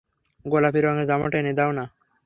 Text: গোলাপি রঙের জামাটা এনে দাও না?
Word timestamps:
গোলাপি 0.45 0.79
রঙের 0.81 1.07
জামাটা 1.09 1.37
এনে 1.39 1.53
দাও 1.59 1.71
না? 1.77 1.85